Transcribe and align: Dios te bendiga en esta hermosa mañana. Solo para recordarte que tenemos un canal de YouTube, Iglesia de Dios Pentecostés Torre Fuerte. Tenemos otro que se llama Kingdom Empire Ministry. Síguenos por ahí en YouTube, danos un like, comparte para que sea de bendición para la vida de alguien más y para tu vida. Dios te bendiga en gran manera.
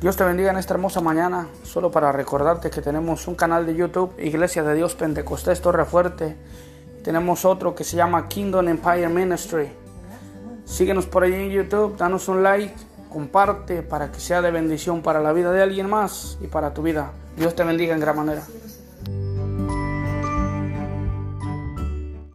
Dios 0.00 0.16
te 0.16 0.24
bendiga 0.24 0.50
en 0.50 0.56
esta 0.56 0.72
hermosa 0.72 1.02
mañana. 1.02 1.48
Solo 1.62 1.90
para 1.90 2.10
recordarte 2.10 2.70
que 2.70 2.80
tenemos 2.80 3.28
un 3.28 3.34
canal 3.34 3.66
de 3.66 3.74
YouTube, 3.74 4.14
Iglesia 4.18 4.62
de 4.62 4.74
Dios 4.74 4.94
Pentecostés 4.94 5.60
Torre 5.60 5.84
Fuerte. 5.84 6.38
Tenemos 7.04 7.44
otro 7.44 7.74
que 7.74 7.84
se 7.84 7.98
llama 7.98 8.26
Kingdom 8.26 8.66
Empire 8.68 9.10
Ministry. 9.10 9.70
Síguenos 10.64 11.04
por 11.04 11.24
ahí 11.24 11.34
en 11.34 11.50
YouTube, 11.50 11.98
danos 11.98 12.28
un 12.28 12.42
like, 12.42 12.74
comparte 13.10 13.82
para 13.82 14.10
que 14.10 14.20
sea 14.20 14.40
de 14.40 14.50
bendición 14.50 15.02
para 15.02 15.20
la 15.20 15.34
vida 15.34 15.52
de 15.52 15.62
alguien 15.62 15.90
más 15.90 16.38
y 16.40 16.46
para 16.46 16.72
tu 16.72 16.80
vida. 16.80 17.12
Dios 17.36 17.54
te 17.54 17.62
bendiga 17.62 17.92
en 17.92 18.00
gran 18.00 18.16
manera. 18.16 18.42